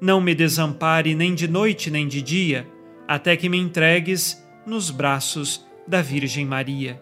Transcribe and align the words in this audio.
não 0.00 0.20
me 0.20 0.34
desampare 0.34 1.14
nem 1.14 1.34
de 1.34 1.46
noite 1.46 1.90
nem 1.90 2.08
de 2.08 2.22
dia, 2.22 2.66
até 3.06 3.36
que 3.36 3.48
me 3.48 3.58
entregues 3.58 4.42
nos 4.64 4.90
braços 4.90 5.66
da 5.86 6.00
Virgem 6.00 6.46
Maria. 6.46 7.00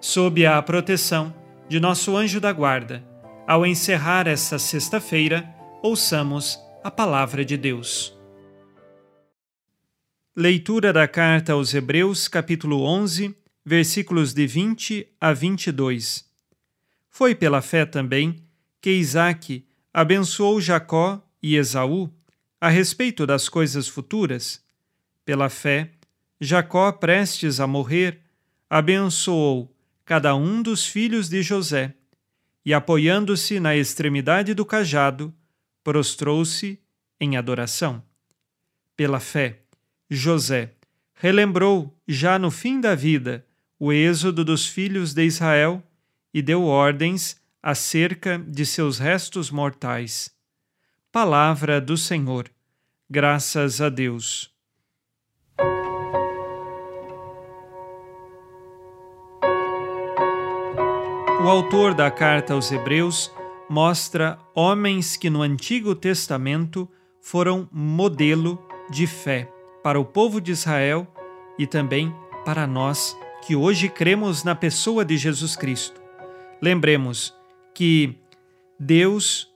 Sob 0.00 0.44
a 0.44 0.60
proteção 0.60 1.34
de 1.68 1.80
nosso 1.80 2.16
anjo 2.16 2.40
da 2.40 2.52
guarda, 2.52 3.02
ao 3.46 3.64
encerrar 3.64 4.26
esta 4.26 4.58
sexta-feira, 4.58 5.48
ouçamos 5.82 6.58
a 6.84 6.90
palavra 6.90 7.44
de 7.44 7.56
Deus. 7.56 8.14
Leitura 10.34 10.92
da 10.92 11.08
carta 11.08 11.54
aos 11.54 11.72
Hebreus, 11.72 12.28
capítulo 12.28 12.82
11, 12.82 13.34
versículos 13.64 14.34
de 14.34 14.46
20 14.46 15.08
a 15.18 15.32
22. 15.32 16.26
Foi 17.08 17.34
pela 17.34 17.62
fé 17.62 17.86
também 17.86 18.36
que 18.80 18.90
Isaac 18.90 19.66
abençoou 19.94 20.60
Jacó 20.60 21.22
e 21.42 21.56
Esaú 21.56 22.12
a 22.60 22.68
respeito 22.68 23.26
das 23.26 23.48
coisas 23.48 23.88
futuras. 23.88 24.64
Pela 25.24 25.48
fé, 25.48 25.90
Jacó, 26.40 26.90
prestes 26.92 27.60
a 27.60 27.66
morrer, 27.66 28.20
abençoou 28.68 29.74
cada 30.04 30.34
um 30.34 30.62
dos 30.62 30.86
filhos 30.86 31.28
de 31.28 31.42
José 31.42 31.94
e, 32.64 32.72
apoiando-se 32.72 33.60
na 33.60 33.76
extremidade 33.76 34.54
do 34.54 34.64
cajado, 34.64 35.34
prostrou-se 35.82 36.80
em 37.20 37.36
adoração. 37.36 38.02
Pela 38.96 39.20
fé, 39.20 39.60
José 40.10 40.72
relembrou, 41.14 41.96
já 42.06 42.38
no 42.38 42.50
fim 42.50 42.80
da 42.80 42.94
vida, 42.94 43.46
o 43.78 43.92
êxodo 43.92 44.44
dos 44.44 44.66
filhos 44.66 45.12
de 45.12 45.24
Israel 45.24 45.82
e 46.32 46.42
deu 46.42 46.64
ordens 46.64 47.40
acerca 47.62 48.38
de 48.38 48.64
seus 48.64 48.98
restos 48.98 49.50
mortais. 49.50 50.35
Palavra 51.16 51.80
do 51.80 51.96
Senhor. 51.96 52.44
Graças 53.08 53.80
a 53.80 53.88
Deus. 53.88 54.52
O 61.42 61.48
autor 61.48 61.94
da 61.94 62.10
carta 62.10 62.52
aos 62.52 62.70
Hebreus 62.70 63.32
mostra 63.66 64.38
homens 64.54 65.16
que 65.16 65.30
no 65.30 65.40
Antigo 65.40 65.94
Testamento 65.94 66.86
foram 67.22 67.66
modelo 67.72 68.62
de 68.90 69.06
fé 69.06 69.50
para 69.82 69.98
o 69.98 70.04
povo 70.04 70.38
de 70.38 70.52
Israel 70.52 71.10
e 71.58 71.66
também 71.66 72.14
para 72.44 72.66
nós 72.66 73.16
que 73.46 73.56
hoje 73.56 73.88
cremos 73.88 74.44
na 74.44 74.54
pessoa 74.54 75.02
de 75.02 75.16
Jesus 75.16 75.56
Cristo. 75.56 75.98
Lembremos 76.60 77.34
que 77.72 78.18
Deus 78.78 79.55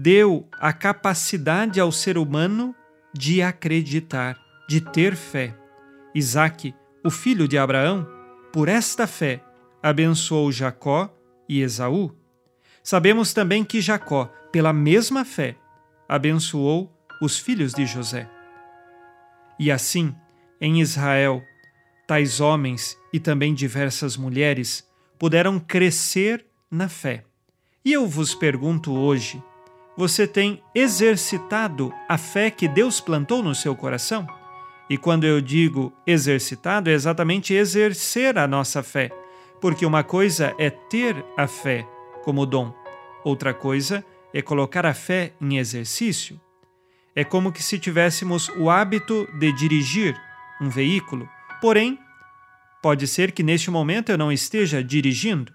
deu 0.00 0.48
a 0.52 0.72
capacidade 0.72 1.80
ao 1.80 1.90
ser 1.90 2.16
humano 2.16 2.72
de 3.12 3.42
acreditar, 3.42 4.38
de 4.68 4.80
ter 4.80 5.16
fé. 5.16 5.58
Isaac, 6.14 6.72
o 7.04 7.10
filho 7.10 7.48
de 7.48 7.58
Abraão, 7.58 8.06
por 8.52 8.68
esta 8.68 9.08
fé, 9.08 9.42
abençoou 9.82 10.52
Jacó 10.52 11.12
e 11.48 11.62
Esaú. 11.62 12.14
Sabemos 12.80 13.32
também 13.32 13.64
que 13.64 13.80
Jacó, 13.80 14.26
pela 14.52 14.72
mesma 14.72 15.24
fé, 15.24 15.56
abençoou 16.08 16.96
os 17.20 17.36
filhos 17.36 17.74
de 17.74 17.84
José. 17.84 18.30
E 19.58 19.68
assim, 19.68 20.14
em 20.60 20.80
Israel, 20.80 21.42
tais 22.06 22.40
homens 22.40 22.96
e 23.12 23.18
também 23.18 23.52
diversas 23.52 24.16
mulheres 24.16 24.86
puderam 25.18 25.58
crescer 25.58 26.46
na 26.70 26.88
fé. 26.88 27.24
E 27.84 27.92
eu 27.92 28.06
vos 28.06 28.32
pergunto 28.32 28.92
hoje: 28.92 29.42
você 29.98 30.26
tem 30.26 30.62
exercitado 30.74 31.92
a 32.08 32.16
fé 32.16 32.50
que 32.50 32.66
Deus 32.66 33.00
plantou 33.00 33.42
no 33.42 33.54
seu 33.54 33.76
coração? 33.76 34.26
E 34.88 34.96
quando 34.96 35.24
eu 35.24 35.42
digo 35.42 35.92
exercitado, 36.06 36.88
é 36.88 36.94
exatamente 36.94 37.52
exercer 37.52 38.38
a 38.38 38.46
nossa 38.46 38.82
fé 38.82 39.10
porque 39.60 39.84
uma 39.84 40.02
coisa 40.02 40.54
é 40.58 40.70
ter 40.70 41.24
a 41.36 41.46
fé 41.46 41.86
como 42.22 42.46
dom, 42.46 42.72
outra 43.24 43.52
coisa 43.52 44.04
é 44.32 44.42
colocar 44.42 44.86
a 44.86 44.94
fé 44.94 45.32
em 45.40 45.58
exercício. 45.58 46.40
É 47.14 47.24
como 47.24 47.52
que 47.52 47.62
se 47.62 47.78
tivéssemos 47.78 48.48
o 48.50 48.70
hábito 48.70 49.26
de 49.38 49.52
dirigir 49.52 50.16
um 50.60 50.68
veículo, 50.68 51.28
porém, 51.60 51.98
pode 52.82 53.06
ser 53.06 53.32
que 53.32 53.42
neste 53.42 53.70
momento 53.70 54.10
eu 54.10 54.18
não 54.18 54.30
esteja 54.30 54.82
dirigindo, 54.82 55.52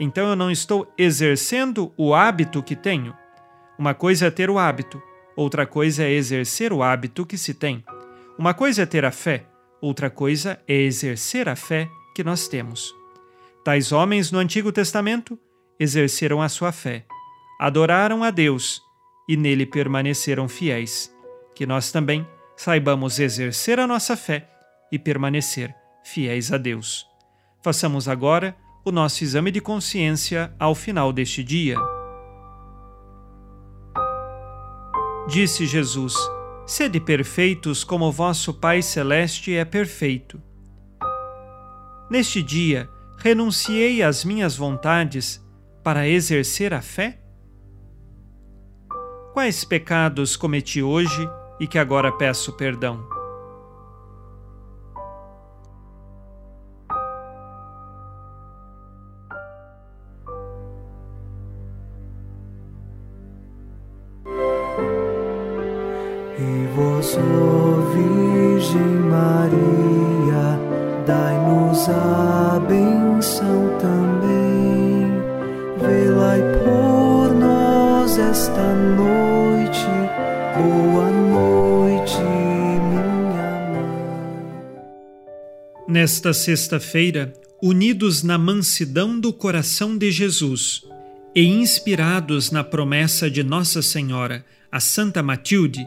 então 0.00 0.28
eu 0.28 0.36
não 0.36 0.50
estou 0.50 0.92
exercendo 0.98 1.92
o 1.96 2.14
hábito 2.14 2.62
que 2.62 2.74
tenho. 2.74 3.14
Uma 3.78 3.94
coisa 3.94 4.26
é 4.26 4.30
ter 4.30 4.50
o 4.50 4.58
hábito, 4.58 5.02
outra 5.36 5.66
coisa 5.66 6.04
é 6.04 6.10
exercer 6.10 6.72
o 6.72 6.82
hábito 6.82 7.26
que 7.26 7.36
se 7.36 7.54
tem. 7.54 7.84
Uma 8.38 8.54
coisa 8.54 8.82
é 8.82 8.86
ter 8.86 9.04
a 9.04 9.10
fé, 9.10 9.46
outra 9.80 10.08
coisa 10.08 10.60
é 10.66 10.74
exercer 10.74 11.48
a 11.48 11.56
fé 11.56 11.88
que 12.14 12.22
nós 12.22 12.46
temos. 12.48 12.94
Tais 13.64 13.92
homens 13.92 14.30
no 14.30 14.38
Antigo 14.38 14.70
Testamento 14.70 15.38
exerceram 15.78 16.40
a 16.40 16.48
sua 16.48 16.70
fé, 16.70 17.04
adoraram 17.58 18.22
a 18.22 18.30
Deus 18.30 18.80
e 19.28 19.36
nele 19.36 19.66
permaneceram 19.66 20.48
fiéis. 20.48 21.12
Que 21.54 21.66
nós 21.66 21.90
também 21.90 22.26
saibamos 22.56 23.18
exercer 23.18 23.80
a 23.80 23.86
nossa 23.86 24.16
fé 24.16 24.48
e 24.92 24.98
permanecer 24.98 25.74
fiéis 26.04 26.52
a 26.52 26.58
Deus. 26.58 27.06
Façamos 27.62 28.08
agora 28.08 28.56
o 28.84 28.92
nosso 28.92 29.24
exame 29.24 29.50
de 29.50 29.60
consciência 29.60 30.52
ao 30.58 30.74
final 30.74 31.12
deste 31.12 31.42
dia. 31.42 31.78
Disse 35.26 35.66
Jesus: 35.66 36.14
Sede 36.66 37.00
perfeitos 37.00 37.82
como 37.82 38.12
vosso 38.12 38.52
Pai 38.52 38.82
Celeste 38.82 39.54
é 39.54 39.64
perfeito. 39.64 40.40
Neste 42.10 42.42
dia, 42.42 42.88
renunciei 43.16 44.02
às 44.02 44.24
minhas 44.24 44.56
vontades 44.56 45.42
para 45.82 46.06
exercer 46.06 46.74
a 46.74 46.82
fé? 46.82 47.20
Quais 49.32 49.64
pecados 49.64 50.36
cometi 50.36 50.82
hoje 50.82 51.28
e 51.58 51.66
que 51.66 51.78
agora 51.78 52.12
peço 52.12 52.52
perdão? 52.52 53.13
Virgem 67.20 68.98
Maria, 69.10 70.58
dai-nos 71.06 71.88
a 71.88 72.60
benção 72.68 73.78
também. 73.78 74.44
Por 76.64 77.34
nós 77.34 78.18
esta 78.18 78.74
noite. 78.74 79.86
Boa 80.56 81.10
noite, 81.10 82.18
minha 82.18 83.02
mãe. 83.70 84.74
Nesta 85.86 86.32
sexta-feira, 86.32 87.32
unidos 87.62 88.22
na 88.22 88.36
mansidão 88.36 89.20
do 89.20 89.32
coração 89.32 89.96
de 89.96 90.10
Jesus 90.10 90.82
e 91.34 91.44
inspirados 91.44 92.50
na 92.50 92.64
promessa 92.64 93.30
de 93.30 93.42
Nossa 93.42 93.82
Senhora, 93.82 94.44
a 94.72 94.80
Santa 94.80 95.22
Matilde, 95.22 95.86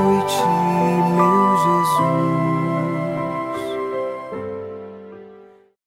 watching 0.31 0.60